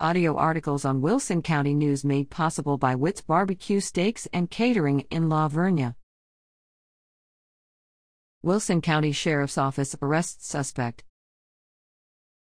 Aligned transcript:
Audio 0.00 0.34
articles 0.36 0.84
on 0.84 1.00
Wilson 1.00 1.40
County 1.40 1.72
News 1.72 2.04
made 2.04 2.28
possible 2.28 2.76
by 2.76 2.96
Witt's 2.96 3.20
Barbecue 3.20 3.78
Steaks 3.78 4.26
and 4.32 4.50
Catering 4.50 5.06
in 5.08 5.28
La 5.28 5.48
Vernia. 5.48 5.94
Wilson 8.42 8.80
County 8.80 9.12
Sheriff's 9.12 9.56
Office 9.56 9.94
arrests 10.02 10.48
suspect. 10.48 11.04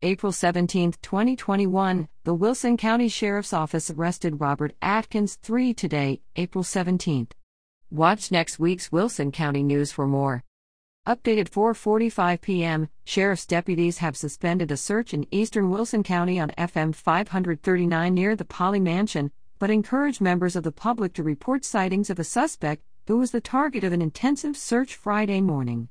April 0.02 0.32
17, 0.32 0.94
2021, 1.00 2.08
the 2.24 2.34
Wilson 2.34 2.76
County 2.76 3.08
Sheriff's 3.08 3.52
Office 3.52 3.92
arrested 3.92 4.40
Robert 4.40 4.74
Atkins 4.82 5.36
3 5.36 5.72
today, 5.72 6.22
April 6.34 6.64
17. 6.64 7.28
Watch 7.92 8.32
next 8.32 8.58
week's 8.58 8.90
Wilson 8.90 9.30
County 9.30 9.62
News 9.62 9.92
for 9.92 10.08
more. 10.08 10.42
Updated 11.06 11.48
4:45 11.50 12.40
p.m. 12.40 12.88
Sheriff's 13.04 13.46
deputies 13.46 13.98
have 13.98 14.16
suspended 14.16 14.72
a 14.72 14.76
search 14.76 15.14
in 15.14 15.24
eastern 15.30 15.70
Wilson 15.70 16.02
County 16.02 16.40
on 16.40 16.50
FM 16.58 16.92
539 16.92 18.12
near 18.12 18.34
the 18.34 18.44
Polley 18.44 18.80
Mansion, 18.80 19.30
but 19.60 19.70
encourage 19.70 20.20
members 20.20 20.56
of 20.56 20.64
the 20.64 20.72
public 20.72 21.12
to 21.12 21.22
report 21.22 21.64
sightings 21.64 22.10
of 22.10 22.18
a 22.18 22.24
suspect 22.24 22.82
who 23.06 23.18
was 23.18 23.30
the 23.30 23.40
target 23.40 23.84
of 23.84 23.92
an 23.92 24.02
intensive 24.02 24.56
search 24.56 24.96
Friday 24.96 25.40
morning. 25.40 25.88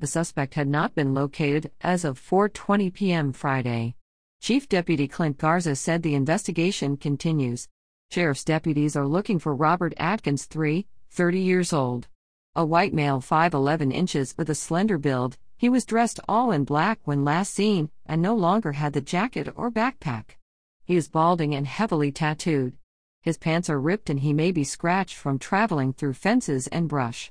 The 0.00 0.08
suspect 0.08 0.54
had 0.54 0.66
not 0.66 0.96
been 0.96 1.14
located 1.14 1.70
as 1.80 2.04
of 2.04 2.20
4:20 2.20 2.92
p.m. 2.92 3.32
Friday. 3.32 3.94
Chief 4.40 4.68
Deputy 4.68 5.06
Clint 5.06 5.38
Garza 5.38 5.76
said 5.76 6.02
the 6.02 6.16
investigation 6.16 6.96
continues. 6.96 7.68
Sheriff's 8.10 8.42
deputies 8.42 8.96
are 8.96 9.06
looking 9.06 9.38
for 9.38 9.54
Robert 9.54 9.94
Atkins 9.96 10.46
3, 10.46 10.88
30 11.08 11.38
years 11.38 11.72
old. 11.72 12.08
A 12.56 12.66
white 12.66 12.92
male 12.92 13.20
5'11 13.20 13.92
inches 13.92 14.34
with 14.36 14.50
a 14.50 14.56
slender 14.56 14.98
build, 14.98 15.36
he 15.56 15.68
was 15.68 15.84
dressed 15.84 16.18
all 16.28 16.50
in 16.50 16.64
black 16.64 16.98
when 17.04 17.24
last 17.24 17.54
seen 17.54 17.90
and 18.06 18.20
no 18.20 18.34
longer 18.34 18.72
had 18.72 18.92
the 18.92 19.00
jacket 19.00 19.48
or 19.54 19.70
backpack. 19.70 20.36
He 20.82 20.96
is 20.96 21.08
balding 21.08 21.54
and 21.54 21.64
heavily 21.64 22.10
tattooed. 22.10 22.76
His 23.22 23.38
pants 23.38 23.70
are 23.70 23.80
ripped 23.80 24.10
and 24.10 24.18
he 24.18 24.32
may 24.32 24.50
be 24.50 24.64
scratched 24.64 25.14
from 25.14 25.38
traveling 25.38 25.92
through 25.92 26.14
fences 26.14 26.66
and 26.66 26.88
brush. 26.88 27.30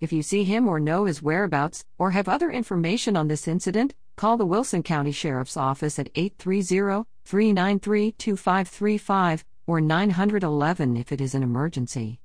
If 0.00 0.12
you 0.12 0.22
see 0.22 0.44
him 0.44 0.68
or 0.68 0.78
know 0.78 1.06
his 1.06 1.20
whereabouts 1.20 1.84
or 1.98 2.12
have 2.12 2.28
other 2.28 2.52
information 2.52 3.16
on 3.16 3.26
this 3.26 3.48
incident, 3.48 3.92
call 4.14 4.36
the 4.36 4.46
Wilson 4.46 4.84
County 4.84 5.10
Sheriff's 5.10 5.56
Office 5.56 5.98
at 5.98 6.10
830 6.14 7.08
393 7.24 8.12
2535 8.12 9.44
or 9.66 9.80
911 9.80 10.96
if 10.96 11.10
it 11.10 11.20
is 11.20 11.34
an 11.34 11.42
emergency. 11.42 12.20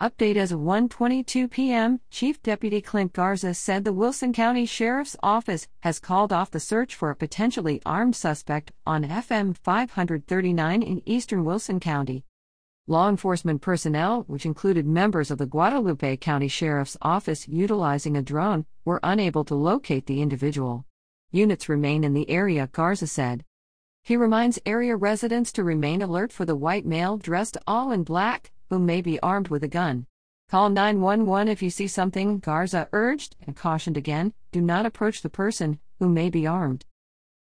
Update 0.00 0.36
as 0.36 0.52
of 0.52 0.60
1:22 0.60 1.50
p.m. 1.50 1.98
Chief 2.08 2.40
Deputy 2.40 2.80
Clint 2.80 3.12
Garza 3.12 3.52
said 3.52 3.84
the 3.84 3.92
Wilson 3.92 4.32
County 4.32 4.64
Sheriff's 4.64 5.16
Office 5.24 5.66
has 5.80 5.98
called 5.98 6.32
off 6.32 6.52
the 6.52 6.60
search 6.60 6.94
for 6.94 7.10
a 7.10 7.16
potentially 7.16 7.82
armed 7.84 8.14
suspect 8.14 8.70
on 8.86 9.02
FM 9.02 9.56
539 9.56 10.82
in 10.84 11.02
eastern 11.04 11.44
Wilson 11.44 11.80
County. 11.80 12.24
Law 12.86 13.08
enforcement 13.08 13.60
personnel, 13.60 14.22
which 14.28 14.46
included 14.46 14.86
members 14.86 15.32
of 15.32 15.38
the 15.38 15.46
Guadalupe 15.46 16.18
County 16.18 16.46
Sheriff's 16.46 16.96
Office 17.02 17.48
utilizing 17.48 18.16
a 18.16 18.22
drone, 18.22 18.66
were 18.84 19.00
unable 19.02 19.44
to 19.46 19.56
locate 19.56 20.06
the 20.06 20.22
individual. 20.22 20.84
Units 21.32 21.68
remain 21.68 22.04
in 22.04 22.14
the 22.14 22.30
area, 22.30 22.68
Garza 22.70 23.08
said. 23.08 23.44
He 24.04 24.16
reminds 24.16 24.60
area 24.64 24.94
residents 24.94 25.50
to 25.54 25.64
remain 25.64 26.02
alert 26.02 26.30
for 26.32 26.44
the 26.44 26.54
white 26.54 26.86
male 26.86 27.16
dressed 27.16 27.56
all 27.66 27.90
in 27.90 28.04
black 28.04 28.52
who 28.70 28.78
may 28.78 29.00
be 29.00 29.20
armed 29.20 29.48
with 29.48 29.64
a 29.64 29.68
gun. 29.68 30.06
Call 30.48 30.70
911 30.70 31.48
if 31.48 31.62
you 31.62 31.70
see 31.70 31.86
something, 31.86 32.38
Garza 32.38 32.88
urged 32.92 33.36
and 33.46 33.54
cautioned 33.54 33.96
again 33.96 34.32
do 34.50 34.60
not 34.60 34.86
approach 34.86 35.20
the 35.20 35.28
person 35.28 35.78
who 35.98 36.08
may 36.08 36.30
be 36.30 36.46
armed. 36.46 36.84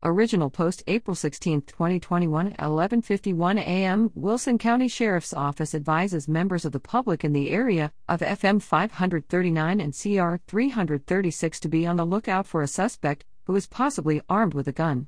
Original 0.03 0.49
post 0.49 0.81
April 0.87 1.13
16, 1.13 1.61
2021 1.63 2.53
at 2.53 2.59
11:51 2.59 3.59
a.m. 3.59 4.11
Wilson 4.15 4.57
County 4.57 4.87
Sheriff's 4.87 5.33
Office 5.33 5.75
advises 5.75 6.27
members 6.27 6.63
of 6.63 6.71
the 6.71 6.79
public 6.79 7.25
in 7.25 7.33
the 7.33 7.49
area 7.49 7.91
of 8.07 8.21
FM 8.21 8.61
539 8.61 9.81
and 9.81 9.93
CR 9.93 10.37
336 10.47 11.59
to 11.59 11.67
be 11.67 11.85
on 11.85 11.97
the 11.97 12.05
lookout 12.05 12.45
for 12.45 12.61
a 12.61 12.67
suspect 12.67 13.25
who 13.45 13.55
is 13.55 13.67
possibly 13.67 14.21
armed 14.29 14.53
with 14.53 14.67
a 14.69 14.71
gun. 14.71 15.08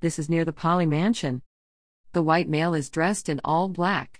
This 0.00 0.18
is 0.18 0.30
near 0.30 0.46
the 0.46 0.54
Polley 0.54 0.86
Mansion. 0.86 1.42
The 2.12 2.22
white 2.22 2.48
male 2.48 2.72
is 2.72 2.88
dressed 2.88 3.28
in 3.28 3.40
all 3.44 3.68
black. 3.68 4.19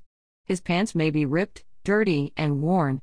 His 0.51 0.61
pants 0.61 0.95
may 0.97 1.11
be 1.11 1.25
ripped, 1.25 1.63
dirty, 1.85 2.33
and 2.37 2.61
worn. 2.61 3.03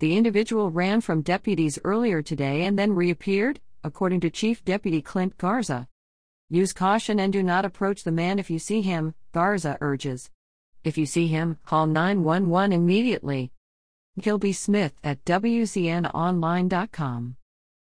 The 0.00 0.18
individual 0.18 0.70
ran 0.70 1.00
from 1.00 1.22
deputies 1.22 1.78
earlier 1.82 2.20
today 2.20 2.66
and 2.66 2.78
then 2.78 2.92
reappeared, 2.92 3.58
according 3.82 4.20
to 4.20 4.28
Chief 4.28 4.62
Deputy 4.62 5.00
Clint 5.00 5.38
Garza. 5.38 5.88
Use 6.50 6.74
caution 6.74 7.18
and 7.18 7.32
do 7.32 7.42
not 7.42 7.64
approach 7.64 8.04
the 8.04 8.12
man 8.12 8.38
if 8.38 8.50
you 8.50 8.58
see 8.58 8.82
him, 8.82 9.14
Garza 9.32 9.78
urges. 9.80 10.28
If 10.84 10.98
you 10.98 11.06
see 11.06 11.26
him, 11.26 11.56
call 11.64 11.86
911 11.86 12.74
immediately. 12.74 13.50
Gilby 14.20 14.52
Smith 14.52 14.92
at 15.02 15.24
WCNOnline.com. 15.24 17.36